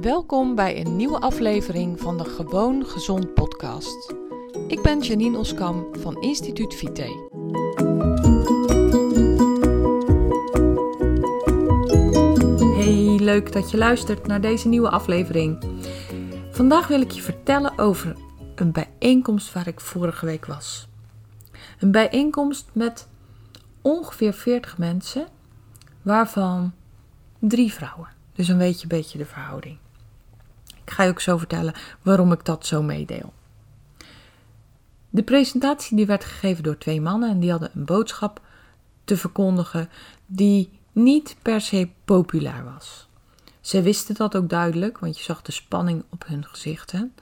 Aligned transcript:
Welkom 0.00 0.54
bij 0.54 0.80
een 0.80 0.96
nieuwe 0.96 1.20
aflevering 1.20 2.00
van 2.00 2.18
de 2.18 2.24
Gewoon 2.24 2.86
Gezond 2.86 3.34
podcast. 3.34 4.14
Ik 4.68 4.82
ben 4.82 5.00
Janine 5.00 5.38
Oskam 5.38 5.86
van 5.98 6.22
Instituut 6.22 6.74
Vite. 6.74 7.30
Hey, 12.76 13.18
leuk 13.24 13.52
dat 13.52 13.70
je 13.70 13.76
luistert 13.76 14.26
naar 14.26 14.40
deze 14.40 14.68
nieuwe 14.68 14.90
aflevering. 14.90 15.64
Vandaag 16.50 16.88
wil 16.88 17.00
ik 17.00 17.10
je 17.10 17.22
vertellen 17.22 17.78
over 17.78 18.16
een 18.54 18.72
bijeenkomst 18.72 19.52
waar 19.52 19.66
ik 19.66 19.80
vorige 19.80 20.26
week 20.26 20.46
was. 20.46 20.88
Een 21.78 21.90
bijeenkomst 21.90 22.70
met 22.72 23.08
ongeveer 23.82 24.32
40 24.32 24.78
mensen, 24.78 25.26
waarvan 26.02 26.72
drie 27.38 27.72
vrouwen. 27.72 28.08
Dus 28.32 28.46
dan 28.46 28.58
weet 28.58 28.76
je 28.76 28.82
een 28.82 28.98
beetje 28.98 29.18
de 29.18 29.26
verhouding. 29.26 29.78
Ik 30.86 30.92
ga 30.92 31.02
je 31.02 31.10
ook 31.10 31.20
zo 31.20 31.36
vertellen 31.36 31.74
waarom 32.02 32.32
ik 32.32 32.44
dat 32.44 32.66
zo 32.66 32.82
meedeel. 32.82 33.32
De 35.10 35.22
presentatie 35.22 35.96
die 35.96 36.06
werd 36.06 36.24
gegeven 36.24 36.62
door 36.62 36.78
twee 36.78 37.00
mannen 37.00 37.30
en 37.30 37.40
die 37.40 37.50
hadden 37.50 37.70
een 37.74 37.84
boodschap 37.84 38.40
te 39.04 39.16
verkondigen 39.16 39.88
die 40.26 40.70
niet 40.92 41.36
per 41.42 41.60
se 41.60 41.88
populair 42.04 42.64
was. 42.64 43.08
Ze 43.60 43.82
wisten 43.82 44.14
dat 44.14 44.36
ook 44.36 44.48
duidelijk, 44.48 44.98
want 44.98 45.18
je 45.18 45.24
zag 45.24 45.42
de 45.42 45.52
spanning 45.52 46.04
op 46.10 46.26
hun 46.26 46.44
gezichten. 46.44 47.14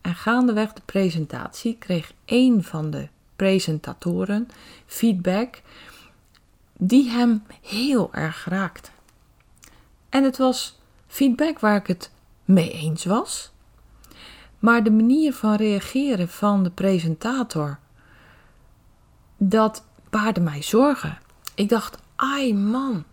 En 0.00 0.14
gaandeweg 0.14 0.72
de 0.72 0.82
presentatie 0.84 1.76
kreeg 1.78 2.12
een 2.24 2.64
van 2.64 2.90
de 2.90 3.08
presentatoren 3.36 4.48
feedback 4.86 5.62
die 6.78 7.10
hem 7.10 7.42
heel 7.62 8.14
erg 8.14 8.44
raakte. 8.44 8.90
En 10.08 10.24
het 10.24 10.36
was 10.36 10.78
feedback 11.06 11.58
waar 11.58 11.76
ik 11.76 11.86
het 11.86 12.10
mee 12.46 12.72
eens 12.72 13.04
was. 13.04 13.52
Maar 14.58 14.82
de 14.82 14.90
manier 14.90 15.32
van 15.32 15.54
reageren 15.54 16.28
van 16.28 16.62
de 16.62 16.70
presentator, 16.70 17.78
dat 19.36 19.84
baarde 20.10 20.40
mij 20.40 20.62
zorgen. 20.62 21.18
Ik 21.54 21.68
dacht, 21.68 21.98
ai 22.16 22.54
man, 22.54 23.04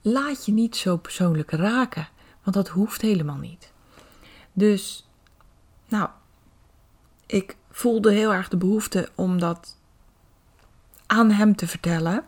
laat 0.00 0.46
je 0.46 0.52
niet 0.52 0.76
zo 0.76 0.96
persoonlijk 0.96 1.50
raken, 1.50 2.08
want 2.42 2.56
dat 2.56 2.68
hoeft 2.68 3.00
helemaal 3.00 3.36
niet. 3.36 3.72
Dus, 4.52 5.08
nou, 5.88 6.08
ik 7.26 7.56
voelde 7.70 8.12
heel 8.12 8.32
erg 8.32 8.48
de 8.48 8.56
behoefte 8.56 9.08
om 9.14 9.38
dat 9.38 9.76
aan 11.06 11.30
hem 11.30 11.56
te 11.56 11.66
vertellen. 11.66 12.24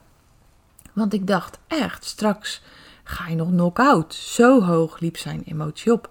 Want 0.93 1.13
ik 1.13 1.27
dacht 1.27 1.59
echt, 1.67 2.05
straks 2.05 2.63
ga 3.05 3.29
je 3.29 3.35
nog 3.35 3.49
knock-out. 3.49 4.15
Zo 4.15 4.63
hoog 4.63 4.99
liep 4.99 5.17
zijn 5.17 5.43
emotie 5.45 5.93
op. 5.93 6.11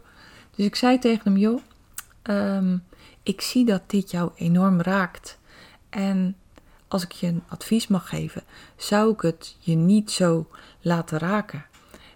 Dus 0.56 0.66
ik 0.66 0.76
zei 0.76 1.00
tegen 1.00 1.22
hem, 1.24 1.38
joh, 1.38 1.62
ehm, 2.22 2.78
ik 3.24 3.42
zie 3.42 3.66
dat 3.66 3.82
dit 3.88 4.12
jou 4.12 4.32
enorm 4.36 4.82
raakt. 4.82 5.38
En 5.90 6.36
als 6.88 7.04
ik 7.04 7.12
je 7.12 7.28
een 7.28 7.44
advies 7.48 7.88
mag 7.88 8.10
geven, 8.10 8.44
zou 8.76 9.14
ik 9.14 9.22
het 9.22 9.56
je 9.60 9.76
niet 9.76 10.12
zo 10.12 10.48
laten 10.82 11.18
raken. 11.18 11.66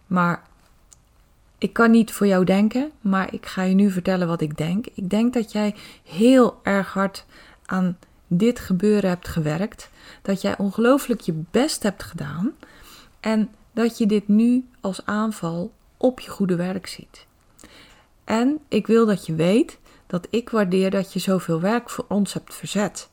Maar 0.07 0.43
ik 1.57 1.73
kan 1.73 1.91
niet 1.91 2.11
voor 2.11 2.27
jou 2.27 2.45
denken, 2.45 2.91
maar 3.01 3.33
ik 3.33 3.45
ga 3.45 3.61
je 3.61 3.75
nu 3.75 3.91
vertellen 3.91 4.27
wat 4.27 4.41
ik 4.41 4.57
denk. 4.57 4.85
Ik 4.93 5.09
denk 5.09 5.33
dat 5.33 5.51
jij 5.51 5.75
heel 6.03 6.59
erg 6.63 6.93
hard 6.93 7.25
aan 7.65 7.97
dit 8.27 8.59
gebeuren 8.59 9.09
hebt 9.09 9.27
gewerkt. 9.27 9.89
Dat 10.21 10.41
jij 10.41 10.57
ongelooflijk 10.57 11.21
je 11.21 11.43
best 11.51 11.83
hebt 11.83 12.03
gedaan. 12.03 12.51
En 13.19 13.49
dat 13.77 13.97
je 13.97 14.05
dit 14.05 14.27
nu 14.27 14.65
als 14.81 15.05
aanval 15.05 15.73
op 15.97 16.19
je 16.19 16.29
goede 16.29 16.55
werk 16.55 16.87
ziet. 16.87 17.27
En 18.23 18.59
ik 18.67 18.87
wil 18.87 19.05
dat 19.05 19.25
je 19.25 19.35
weet 19.35 19.79
dat 20.07 20.27
ik 20.29 20.49
waardeer 20.49 20.91
dat 20.91 21.13
je 21.13 21.19
zoveel 21.19 21.61
werk 21.61 21.89
voor 21.89 22.05
ons 22.07 22.33
hebt 22.33 22.53
verzet. 22.53 23.09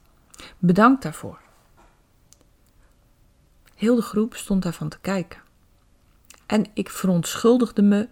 Bedankt 0.58 1.02
daarvoor. 1.02 1.38
Heel 3.74 3.96
de 3.96 4.02
groep 4.02 4.34
stond 4.34 4.62
daarvan 4.62 4.88
te 4.88 4.98
kijken. 5.00 5.40
En 6.46 6.66
ik 6.74 6.90
verontschuldigde 6.90 7.82
me 7.82 8.08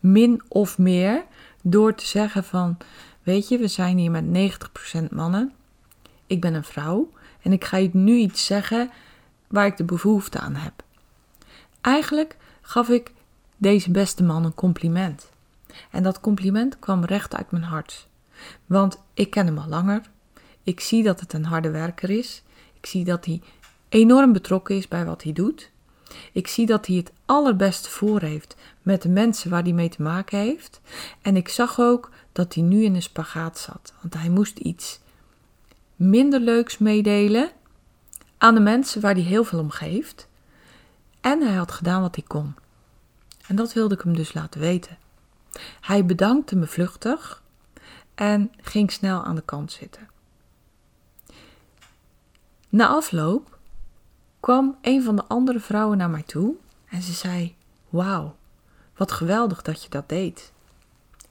min 0.00 0.42
of 0.48 0.78
meer 0.78 1.24
door 1.62 1.94
te 1.94 2.06
zeggen 2.06 2.44
van, 2.44 2.76
weet 3.22 3.48
je, 3.48 3.58
we 3.58 3.68
zijn 3.68 3.98
hier 3.98 4.10
met 4.10 4.52
90% 5.04 5.08
mannen. 5.10 5.52
Ik 6.26 6.40
ben 6.40 6.54
een 6.54 6.64
vrouw 6.64 7.10
en 7.42 7.52
ik 7.52 7.64
ga 7.64 7.76
je 7.76 7.90
nu 7.92 8.16
iets 8.16 8.46
zeggen 8.46 8.90
waar 9.48 9.66
ik 9.66 9.76
de 9.76 9.84
behoefte 9.84 10.38
aan 10.38 10.54
heb. 10.54 10.84
Eigenlijk 11.84 12.36
gaf 12.60 12.88
ik 12.88 13.12
deze 13.56 13.90
beste 13.90 14.22
man 14.22 14.44
een 14.44 14.54
compliment. 14.54 15.30
En 15.90 16.02
dat 16.02 16.20
compliment 16.20 16.78
kwam 16.78 17.04
recht 17.04 17.34
uit 17.34 17.50
mijn 17.50 17.62
hart. 17.62 18.06
Want 18.66 18.98
ik 19.14 19.30
ken 19.30 19.46
hem 19.46 19.58
al 19.58 19.68
langer. 19.68 20.00
Ik 20.62 20.80
zie 20.80 21.02
dat 21.02 21.20
het 21.20 21.32
een 21.32 21.44
harde 21.44 21.70
werker 21.70 22.10
is. 22.10 22.42
Ik 22.74 22.86
zie 22.86 23.04
dat 23.04 23.24
hij 23.24 23.40
enorm 23.88 24.32
betrokken 24.32 24.76
is 24.76 24.88
bij 24.88 25.04
wat 25.04 25.22
hij 25.22 25.32
doet. 25.32 25.70
Ik 26.32 26.48
zie 26.48 26.66
dat 26.66 26.86
hij 26.86 26.96
het 26.96 27.12
allerbeste 27.24 27.90
voor 27.90 28.20
heeft 28.20 28.56
met 28.82 29.02
de 29.02 29.08
mensen 29.08 29.50
waar 29.50 29.62
hij 29.62 29.72
mee 29.72 29.88
te 29.88 30.02
maken 30.02 30.38
heeft. 30.38 30.80
En 31.22 31.36
ik 31.36 31.48
zag 31.48 31.80
ook 31.80 32.10
dat 32.32 32.54
hij 32.54 32.62
nu 32.62 32.84
in 32.84 32.94
een 32.94 33.02
spagaat 33.02 33.58
zat. 33.58 33.92
Want 34.00 34.14
hij 34.14 34.28
moest 34.28 34.58
iets 34.58 35.00
minder 35.96 36.40
leuks 36.40 36.78
meedelen 36.78 37.50
aan 38.38 38.54
de 38.54 38.60
mensen 38.60 39.00
waar 39.00 39.14
hij 39.14 39.22
heel 39.22 39.44
veel 39.44 39.58
om 39.58 39.70
geeft. 39.70 40.28
En 41.24 41.40
hij 41.40 41.54
had 41.54 41.72
gedaan 41.72 42.00
wat 42.00 42.14
hij 42.14 42.24
kon. 42.26 42.54
En 43.46 43.56
dat 43.56 43.72
wilde 43.72 43.94
ik 43.94 44.00
hem 44.00 44.16
dus 44.16 44.34
laten 44.34 44.60
weten. 44.60 44.98
Hij 45.80 46.06
bedankte 46.06 46.56
me 46.56 46.66
vluchtig 46.66 47.42
en 48.14 48.52
ging 48.60 48.92
snel 48.92 49.24
aan 49.24 49.34
de 49.34 49.42
kant 49.44 49.72
zitten. 49.72 50.08
Na 52.68 52.88
afloop 52.88 53.58
kwam 54.40 54.76
een 54.80 55.02
van 55.02 55.16
de 55.16 55.24
andere 55.24 55.60
vrouwen 55.60 55.98
naar 55.98 56.10
mij 56.10 56.22
toe 56.22 56.54
en 56.88 57.02
ze 57.02 57.12
zei: 57.12 57.54
Wauw, 57.88 58.36
wat 58.96 59.12
geweldig 59.12 59.62
dat 59.62 59.82
je 59.82 59.88
dat 59.88 60.08
deed. 60.08 60.52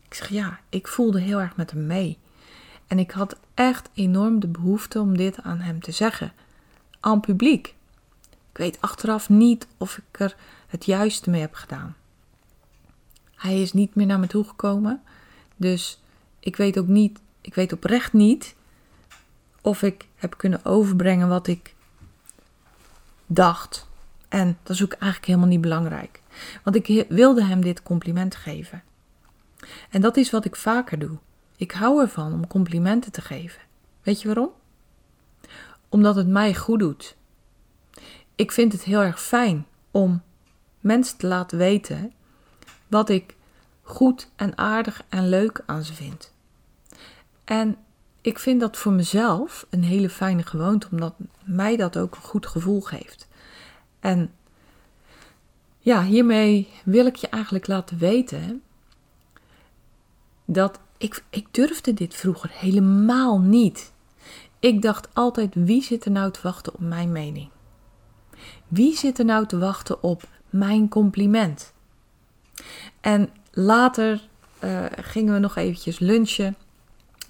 Ik 0.05 0.13
zeg 0.13 0.29
ja, 0.29 0.59
ik 0.69 0.87
voelde 0.87 1.21
heel 1.21 1.41
erg 1.41 1.55
met 1.55 1.71
hem 1.71 1.87
mee. 1.87 2.17
En 2.87 2.99
ik 2.99 3.11
had 3.11 3.35
echt 3.53 3.89
enorm 3.93 4.39
de 4.39 4.47
behoefte 4.47 4.99
om 4.99 5.17
dit 5.17 5.41
aan 5.41 5.59
hem 5.59 5.81
te 5.81 5.91
zeggen. 5.91 6.33
Aan 6.99 7.19
publiek. 7.19 7.75
Ik 8.53 8.59
weet 8.59 8.81
achteraf 8.81 9.29
niet 9.29 9.67
of 9.77 9.97
ik 9.97 10.19
er 10.19 10.35
het 10.67 10.85
juiste 10.85 11.29
mee 11.29 11.41
heb 11.41 11.53
gedaan. 11.53 11.95
Hij 13.35 13.61
is 13.61 13.73
niet 13.73 13.95
meer 13.95 14.05
naar 14.05 14.19
me 14.19 14.27
toe 14.27 14.43
gekomen. 14.43 15.01
Dus 15.55 16.01
ik 16.39 16.55
weet 16.55 16.79
ook 16.79 16.87
niet, 16.87 17.19
ik 17.41 17.55
weet 17.55 17.73
oprecht 17.73 18.13
niet 18.13 18.55
of 19.61 19.81
ik 19.81 20.07
heb 20.15 20.37
kunnen 20.37 20.65
overbrengen 20.65 21.27
wat 21.27 21.47
ik 21.47 21.75
dacht. 23.25 23.87
En 24.29 24.57
dat 24.63 24.75
is 24.75 24.83
ook 24.83 24.91
eigenlijk 24.91 25.25
helemaal 25.25 25.47
niet 25.47 25.61
belangrijk. 25.61 26.21
Want 26.63 26.75
ik 26.75 27.05
wilde 27.09 27.43
hem 27.43 27.61
dit 27.61 27.83
compliment 27.83 28.35
geven. 28.35 28.83
En 29.89 30.01
dat 30.01 30.17
is 30.17 30.29
wat 30.31 30.45
ik 30.45 30.55
vaker 30.55 30.99
doe. 30.99 31.17
Ik 31.55 31.71
hou 31.71 32.01
ervan 32.01 32.33
om 32.33 32.47
complimenten 32.47 33.11
te 33.11 33.21
geven. 33.21 33.61
Weet 34.01 34.21
je 34.21 34.27
waarom? 34.27 34.51
Omdat 35.89 36.15
het 36.15 36.27
mij 36.27 36.55
goed 36.55 36.79
doet. 36.79 37.15
Ik 38.35 38.51
vind 38.51 38.71
het 38.71 38.83
heel 38.83 39.01
erg 39.01 39.21
fijn 39.21 39.65
om 39.91 40.21
mensen 40.79 41.17
te 41.17 41.27
laten 41.27 41.57
weten 41.57 42.13
wat 42.87 43.09
ik 43.09 43.35
goed 43.81 44.29
en 44.35 44.57
aardig 44.57 45.03
en 45.09 45.29
leuk 45.29 45.63
aan 45.65 45.83
ze 45.83 45.93
vind. 45.93 46.33
En 47.43 47.77
ik 48.21 48.39
vind 48.39 48.59
dat 48.59 48.77
voor 48.77 48.91
mezelf 48.91 49.65
een 49.69 49.83
hele 49.83 50.09
fijne 50.09 50.43
gewoonte, 50.43 50.87
omdat 50.91 51.13
mij 51.43 51.75
dat 51.75 51.97
ook 51.97 52.15
een 52.15 52.21
goed 52.21 52.47
gevoel 52.47 52.81
geeft. 52.81 53.27
En 53.99 54.31
ja, 55.79 56.03
hiermee 56.03 56.69
wil 56.83 57.05
ik 57.05 57.15
je 57.15 57.27
eigenlijk 57.27 57.67
laten 57.67 57.97
weten 57.97 58.61
dat 60.45 60.79
ik, 60.97 61.23
ik 61.29 61.47
durfde 61.51 61.93
dit 61.93 62.15
vroeger 62.15 62.49
helemaal 62.53 63.39
niet. 63.39 63.91
Ik 64.59 64.81
dacht 64.81 65.07
altijd, 65.13 65.53
wie 65.55 65.83
zit 65.83 66.05
er 66.05 66.11
nou 66.11 66.31
te 66.31 66.39
wachten 66.43 66.73
op 66.73 66.79
mijn 66.79 67.11
mening? 67.11 67.49
Wie 68.73 68.97
zit 68.97 69.19
er 69.19 69.25
nou 69.25 69.45
te 69.45 69.57
wachten 69.57 70.03
op 70.03 70.23
mijn 70.49 70.89
compliment? 70.89 71.73
En 73.01 73.29
later 73.51 74.27
uh, 74.63 74.85
gingen 75.01 75.33
we 75.33 75.39
nog 75.39 75.55
eventjes 75.55 75.99
lunchen 75.99 76.55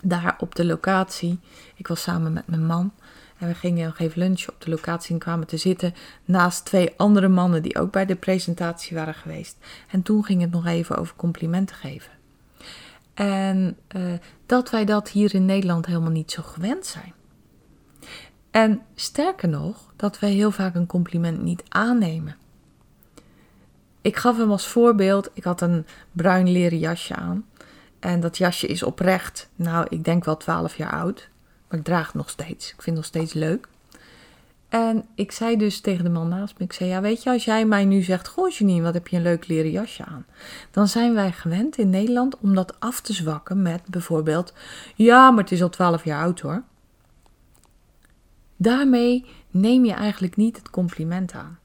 daar 0.02 0.36
op 0.40 0.56
de 0.56 0.66
locatie. 0.66 1.40
Ik 1.76 1.88
was 1.88 2.02
samen 2.02 2.34
met 2.34 2.48
mijn 2.48 2.66
man. 2.66 2.92
En 3.38 3.48
we 3.48 3.54
gingen 3.54 3.86
nog 3.86 4.00
even 4.00 4.20
lunchen 4.20 4.54
op 4.54 4.62
de 4.62 4.70
locatie 4.70 5.14
en 5.14 5.20
kwamen 5.20 5.48
te 5.48 5.58
zitten 5.58 5.94
naast 6.26 6.66
twee 6.66 6.94
andere 6.98 7.28
mannen 7.28 7.62
die 7.62 7.80
ook 7.80 7.92
bij 7.92 8.06
de 8.06 8.16
presentatie 8.16 8.98
waren 8.98 9.16
geweest. 9.16 9.58
En 9.90 10.02
toen 10.02 10.24
ging 10.24 10.42
het 10.42 10.52
nog 10.52 10.66
even 10.66 10.98
over 10.98 11.16
complimenten 11.16 11.76
geven. 11.76 12.12
En 13.14 13.78
uh, 13.96 14.14
dat 14.46 14.70
wij 14.70 14.86
dat 14.86 15.10
hier 15.10 15.36
in 15.36 15.46
Nederland 15.46 15.86
helemaal 15.86 16.12
niet 16.12 16.32
zo 16.32 16.42
gewend 16.42 16.86
zijn. 16.86 17.14
En 18.54 18.82
sterker 18.96 19.50
nog, 19.50 19.94
dat 19.96 20.20
wij 20.20 20.32
heel 20.32 20.52
vaak 20.52 20.76
een 20.76 20.86
compliment 20.86 21.42
niet 21.42 21.64
aannemen. 21.70 22.36
ik 24.02 24.16
gaf 24.16 24.38
hem 24.38 24.52
als 24.52 24.68
voorbeeld, 24.68 25.30
ik 25.34 25.44
had 25.44 25.62
een 25.62 25.86
bruin 26.12 26.52
leren 26.52 26.80
jasje 26.80 27.16
aan. 27.16 27.46
En 28.00 28.20
dat 28.20 28.38
jasje 28.38 28.68
is 28.68 28.84
oprecht, 28.84 29.50
nou, 29.56 29.86
ik 29.90 30.04
denk 30.04 30.26
wel 30.26 30.38
12 30.38 30.76
jaar 30.76 30.92
oud. 30.92 31.30
Maar 31.68 31.80
ik 31.80 31.86
draag 31.86 32.06
het 32.06 32.16
nog 32.16 32.30
steeds. 32.30 32.66
Ik 32.66 32.82
vind 32.82 32.86
het 32.86 32.96
nog 32.96 33.06
steeds 33.06 33.34
leuk. 33.34 33.68
En 34.70 35.06
ik 35.16 35.32
zei 35.32 35.58
dus 35.58 35.80
tegen 35.80 36.04
de 36.04 36.10
man 36.10 36.28
naast 36.28 36.60
me, 36.60 36.66
ik 36.66 36.74
zei, 36.74 36.90
ja 36.90 37.02
weet 37.02 37.24
je, 37.24 37.30
als 37.30 37.46
jij 37.46 37.66
mij 37.66 37.86
nu 37.86 38.02
zegt, 38.02 38.28
goh 38.28 38.50
Janine, 38.50 38.84
wat 38.84 38.94
heb 38.94 39.08
je 39.08 39.18
een 39.18 39.24
leuk 39.24 39.48
leren 39.48 39.72
jasje 39.72 40.06
aan. 40.06 40.26
Dan 40.72 40.88
zijn 40.88 41.14
wij 41.14 41.32
gewend 41.32 41.78
in 41.78 41.90
Nederland 41.90 42.38
om 42.38 42.56
dat 42.56 42.80
af 42.80 43.02
te 43.02 43.14
zwakken 43.14 43.62
met 43.62 43.82
bijvoorbeeld, 43.86 44.54
ja, 44.96 45.32
maar 45.32 45.44
het 45.44 45.52
is 45.52 45.62
al 45.62 45.70
12 45.70 46.04
jaar 46.04 46.24
oud 46.24 46.40
hoor. 46.40 46.64
Daarmee 48.56 49.26
neem 49.52 49.86
je 49.86 49.94
eigenlijk 49.94 50.36
niet 50.36 50.58
het 50.58 50.70
compliment 50.70 51.34
aan. 51.34 51.60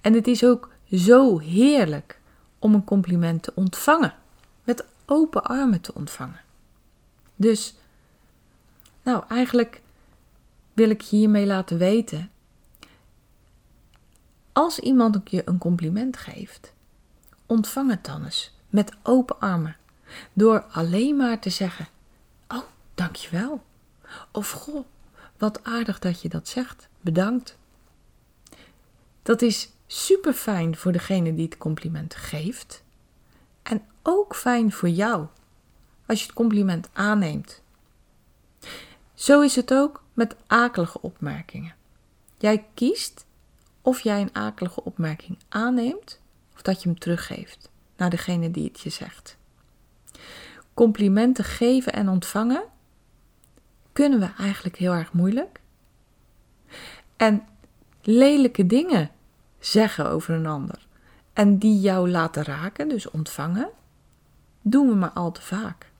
En 0.00 0.12
het 0.12 0.26
is 0.26 0.44
ook 0.44 0.70
zo 0.90 1.38
heerlijk 1.38 2.20
om 2.58 2.74
een 2.74 2.84
compliment 2.84 3.42
te 3.42 3.52
ontvangen. 3.54 4.14
Met 4.64 4.84
open 5.04 5.44
armen 5.44 5.80
te 5.80 5.94
ontvangen. 5.94 6.40
Dus, 7.36 7.74
nou, 9.02 9.24
eigenlijk 9.28 9.80
wil 10.72 10.90
ik 10.90 11.00
je 11.00 11.16
hiermee 11.16 11.46
laten 11.46 11.78
weten. 11.78 12.30
Als 14.52 14.78
iemand 14.78 15.30
je 15.30 15.42
een 15.44 15.58
compliment 15.58 16.16
geeft, 16.16 16.72
ontvang 17.46 17.90
het 17.90 18.04
dan 18.04 18.24
eens 18.24 18.54
met 18.68 18.92
open 19.02 19.40
armen. 19.40 19.76
Door 20.32 20.64
alleen 20.70 21.16
maar 21.16 21.38
te 21.38 21.50
zeggen: 21.50 21.88
Oh, 22.48 22.62
dankjewel. 22.94 23.62
Of 24.30 24.50
goh, 24.50 24.84
wat 25.38 25.64
aardig 25.64 25.98
dat 25.98 26.22
je 26.22 26.28
dat 26.28 26.48
zegt. 26.48 26.88
Bedankt. 27.00 27.56
Dat 29.22 29.42
is 29.42 29.70
super 29.86 30.32
fijn 30.32 30.76
voor 30.76 30.92
degene 30.92 31.34
die 31.34 31.44
het 31.44 31.58
compliment 31.58 32.14
geeft. 32.14 32.82
En 33.62 33.82
ook 34.02 34.36
fijn 34.36 34.72
voor 34.72 34.88
jou 34.88 35.26
als 36.06 36.18
je 36.18 36.26
het 36.26 36.34
compliment 36.34 36.88
aanneemt. 36.92 37.62
Zo 39.14 39.40
is 39.40 39.56
het 39.56 39.74
ook 39.74 40.02
met 40.12 40.36
akelige 40.46 41.00
opmerkingen. 41.00 41.74
Jij 42.38 42.66
kiest 42.74 43.26
of 43.82 44.00
jij 44.00 44.20
een 44.20 44.34
akelige 44.34 44.84
opmerking 44.84 45.38
aanneemt 45.48 46.20
of 46.54 46.62
dat 46.62 46.82
je 46.82 46.88
hem 46.88 46.98
teruggeeft 46.98 47.70
naar 47.96 48.10
degene 48.10 48.50
die 48.50 48.64
het 48.64 48.80
je 48.80 48.90
zegt. 48.90 49.36
Complimenten 50.74 51.44
geven 51.44 51.92
en 51.92 52.08
ontvangen 52.08 52.64
kunnen 53.96 54.20
we 54.20 54.28
eigenlijk 54.38 54.76
heel 54.76 54.92
erg 54.92 55.12
moeilijk. 55.12 55.60
En 57.16 57.46
lelijke 58.02 58.66
dingen 58.66 59.10
zeggen 59.58 60.10
over 60.10 60.34
een 60.34 60.46
ander 60.46 60.86
en 61.32 61.58
die 61.58 61.80
jou 61.80 62.10
laten 62.10 62.44
raken, 62.44 62.88
dus 62.88 63.10
ontvangen, 63.10 63.68
doen 64.62 64.88
we 64.88 64.94
maar 64.94 65.10
al 65.10 65.32
te 65.32 65.42
vaak. 65.42 65.90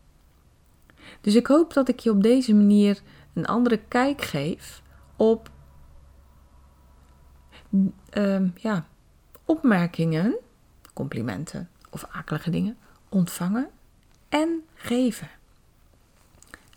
Dus 1.21 1.35
ik 1.35 1.47
hoop 1.47 1.75
dat 1.75 1.89
ik 1.89 1.99
je 1.99 2.11
op 2.11 2.23
deze 2.23 2.55
manier 2.55 3.03
een 3.35 3.47
andere 3.47 3.81
kijk 3.89 4.23
geef 4.23 4.83
op 5.17 5.51
uh, 8.13 8.55
ja, 8.55 8.87
opmerkingen, 9.45 10.37
complimenten 10.95 11.69
of 11.91 12.05
akelige 12.11 12.51
dingen 12.51 12.77
ontvangen 13.09 13.69
en 14.29 14.65
geven. 14.75 15.31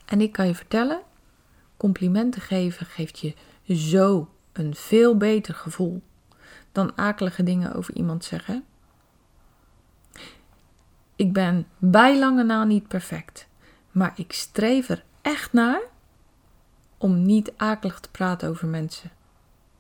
En 0.06 0.22
ik 0.22 0.32
kan 0.32 0.48
je 0.48 0.56
vertellen, 0.56 1.08
complimenten 1.80 2.42
geven 2.42 2.86
geeft 2.86 3.20
je 3.20 3.34
zo 3.76 4.30
een 4.52 4.76
veel 4.76 5.18
beter 5.18 5.54
gevoel 5.54 6.02
dan 6.72 6.98
akelige 6.98 7.44
dingen 7.44 7.74
over 7.74 7.96
iemand 7.96 8.24
zeggen. 8.24 8.64
Ik 11.16 11.34
ben 11.34 11.68
bij 11.78 12.20
lange 12.20 12.44
na 12.44 12.64
niet 12.64 12.88
perfect, 12.88 13.48
maar 13.92 14.14
ik 14.16 14.34
streef 14.34 14.90
er 14.90 15.04
echt 15.22 15.54
naar 15.54 15.82
om 16.98 17.22
niet 17.22 17.52
akelig 17.58 18.00
te 18.00 18.10
praten 18.10 18.50
over 18.50 18.68
mensen. 18.68 19.12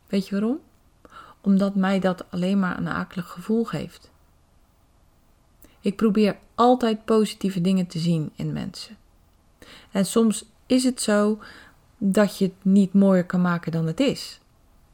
Weet 0.07 0.27
je 0.27 0.39
waarom? 0.39 0.59
Omdat 1.41 1.75
mij 1.75 1.99
dat 1.99 2.31
alleen 2.31 2.59
maar 2.59 2.77
een 2.77 2.87
akelig 2.87 3.27
gevoel 3.27 3.63
geeft. 3.63 4.11
Ik 5.79 5.95
probeer 5.95 6.37
altijd 6.55 7.05
positieve 7.05 7.61
dingen 7.61 7.87
te 7.87 7.99
zien 7.99 8.31
in 8.35 8.53
mensen. 8.53 8.97
En 9.91 10.05
soms 10.05 10.45
is 10.65 10.83
het 10.83 11.01
zo 11.01 11.39
dat 12.01 12.37
je 12.37 12.45
het 12.45 12.53
niet 12.61 12.93
mooier 12.93 13.25
kan 13.25 13.41
maken 13.41 13.71
dan 13.71 13.87
het 13.87 13.99
is. 13.99 14.39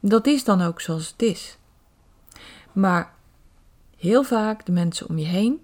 Dat 0.00 0.26
is 0.26 0.44
dan 0.44 0.62
ook 0.62 0.80
zoals 0.80 1.08
het 1.08 1.22
is. 1.22 1.56
Maar 2.72 3.14
heel 3.96 4.22
vaak 4.22 4.66
de 4.66 4.72
mensen 4.72 5.08
om 5.08 5.18
je 5.18 5.26
heen, 5.26 5.60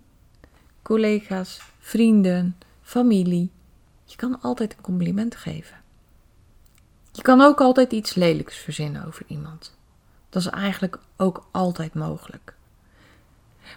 collega's, 0.83 1.61
vrienden, 1.79 2.57
familie, 2.83 3.51
je 4.05 4.17
kan 4.17 4.41
altijd 4.41 4.73
een 4.73 4.83
compliment 4.83 5.37
geven. 5.37 5.77
Je 7.13 7.23
kan 7.23 7.41
ook 7.41 7.61
altijd 7.61 7.93
iets 7.93 8.15
lelijks 8.15 8.57
verzinnen 8.57 9.07
over 9.07 9.25
iemand. 9.27 9.77
Dat 10.29 10.43
is 10.43 10.49
eigenlijk 10.49 10.99
ook 11.17 11.47
altijd 11.51 11.95
mogelijk. 11.95 12.55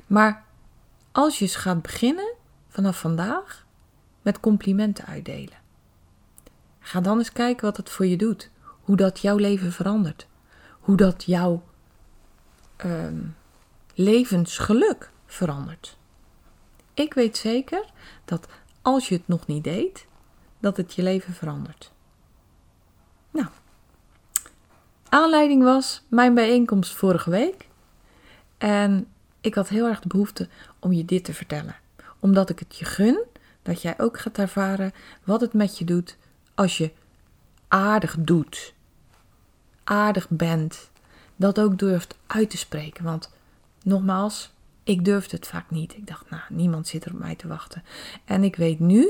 Maar 0.08 0.44
als 1.12 1.40
je 1.40 1.46
eens 1.46 1.56
gaat 1.56 1.82
beginnen 1.82 2.34
vanaf 2.70 3.00
vandaag 3.00 3.66
met 4.22 4.40
complimenten 4.40 5.06
uitdelen. 5.06 5.64
Ga 6.86 7.02
dan 7.02 7.18
eens 7.18 7.32
kijken 7.32 7.66
wat 7.66 7.78
het 7.78 7.90
voor 7.90 8.06
je 8.06 8.18
doet. 8.18 8.50
Hoe 8.82 8.96
dat 8.96 9.20
jouw 9.20 9.38
leven 9.38 9.72
verandert. 9.72 10.28
Hoe 10.80 10.98
dat 10.98 11.24
jouw 11.24 11.64
Ehm, 12.76 13.22
levensgeluk 13.94 15.10
verandert. 15.26 15.98
Ik 16.94 17.14
weet 17.14 17.38
zeker 17.38 17.86
dat 18.26 18.48
als 18.82 19.10
je 19.10 19.16
het 19.16 19.28
nog 19.28 19.48
niet 19.48 19.64
deed, 19.64 20.06
dat 20.60 20.78
het 20.78 20.94
je 20.94 21.04
leven 21.04 21.34
verandert. 21.34 21.92
Nou, 23.32 23.48
aanleiding 25.10 25.64
was 25.64 26.04
mijn 26.08 26.34
bijeenkomst 26.34 26.94
vorige 26.94 27.30
week. 27.30 27.68
En 28.58 29.08
ik 29.42 29.56
had 29.56 29.70
heel 29.70 29.88
erg 29.88 30.00
de 30.00 30.08
behoefte 30.08 30.50
om 30.80 30.94
je 30.94 31.06
dit 31.06 31.24
te 31.24 31.34
vertellen. 31.34 31.76
Omdat 32.20 32.50
ik 32.50 32.60
het 32.60 32.78
je 32.78 32.86
gun 32.86 33.24
dat 33.62 33.82
jij 33.82 34.00
ook 34.00 34.20
gaat 34.20 34.38
ervaren 34.38 34.94
wat 35.24 35.42
het 35.42 35.54
met 35.54 35.78
je 35.78 35.86
doet 35.86 36.18
als 36.56 36.78
je 36.78 36.92
aardig 37.68 38.16
doet, 38.20 38.74
aardig 39.84 40.30
bent 40.30 40.90
dat 41.36 41.60
ook 41.60 41.80
durft 41.80 42.18
uit 42.28 42.50
te 42.50 42.58
spreken. 42.58 43.04
Want 43.04 43.32
nogmaals, 43.84 44.52
ik 44.84 45.06
durfde 45.06 45.36
het 45.36 45.48
vaak 45.48 45.70
niet. 45.70 45.96
Ik 45.96 46.08
dacht, 46.08 46.30
nou, 46.30 46.42
niemand 46.50 46.88
zit 46.88 47.06
er 47.06 47.14
op 47.14 47.20
mij 47.20 47.36
te 47.36 47.48
wachten. 47.48 47.84
En 48.26 48.44
ik 48.44 48.56
weet 48.56 48.80
nu 48.80 49.10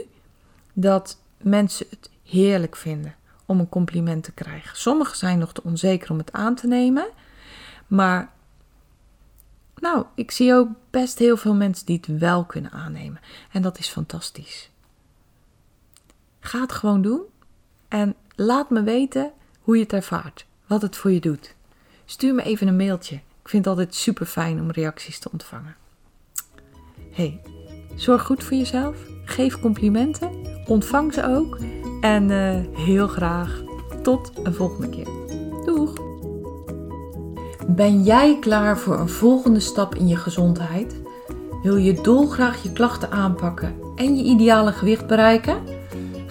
dat 0.73 1.19
mensen 1.37 1.85
het 1.89 2.09
heerlijk 2.23 2.75
vinden 2.75 3.15
om 3.45 3.59
een 3.59 3.69
compliment 3.69 4.23
te 4.23 4.31
krijgen. 4.31 4.77
Sommigen 4.77 5.17
zijn 5.17 5.39
nog 5.39 5.53
te 5.53 5.63
onzeker 5.63 6.11
om 6.11 6.17
het 6.17 6.31
aan 6.31 6.55
te 6.55 6.67
nemen. 6.67 7.07
Maar 7.87 8.33
nou, 9.75 10.05
ik 10.15 10.31
zie 10.31 10.53
ook 10.53 10.69
best 10.89 11.19
heel 11.19 11.37
veel 11.37 11.55
mensen 11.55 11.85
die 11.85 11.97
het 11.97 12.19
wel 12.19 12.45
kunnen 12.45 12.71
aannemen. 12.71 13.21
En 13.51 13.61
dat 13.61 13.79
is 13.79 13.87
fantastisch. 13.87 14.69
Ga 16.39 16.61
het 16.61 16.71
gewoon 16.71 17.01
doen 17.01 17.21
en 17.87 18.15
laat 18.35 18.69
me 18.69 18.83
weten 18.83 19.31
hoe 19.61 19.75
je 19.75 19.83
het 19.83 19.93
ervaart, 19.93 20.45
wat 20.67 20.81
het 20.81 20.95
voor 20.95 21.11
je 21.11 21.19
doet. 21.19 21.55
Stuur 22.05 22.33
me 22.33 22.43
even 22.43 22.67
een 22.67 22.75
mailtje. 22.75 23.15
Ik 23.15 23.49
vind 23.49 23.65
het 23.65 23.73
altijd 23.75 23.95
super 23.95 24.25
fijn 24.25 24.61
om 24.61 24.71
reacties 24.71 25.19
te 25.19 25.29
ontvangen. 25.31 25.75
Hey, 27.11 27.41
zorg 27.95 28.25
goed 28.25 28.43
voor 28.43 28.57
jezelf. 28.57 28.97
Geef 29.25 29.59
complimenten. 29.59 30.31
Ontvang 30.67 31.13
ze 31.13 31.25
ook. 31.25 31.57
En 32.01 32.29
uh, 32.29 32.77
heel 32.85 33.07
graag 33.07 33.63
tot 34.01 34.31
een 34.43 34.53
volgende 34.53 34.89
keer. 34.89 35.07
Doeg! 35.65 35.93
Ben 37.67 38.03
jij 38.03 38.37
klaar 38.39 38.77
voor 38.77 38.99
een 38.99 39.09
volgende 39.09 39.59
stap 39.59 39.95
in 39.95 40.07
je 40.07 40.15
gezondheid? 40.15 41.01
Wil 41.63 41.75
je 41.75 42.01
dolgraag 42.01 42.63
je 42.63 42.71
klachten 42.71 43.11
aanpakken 43.11 43.75
en 43.95 44.17
je 44.17 44.23
ideale 44.23 44.71
gewicht 44.71 45.07
bereiken? 45.07 45.74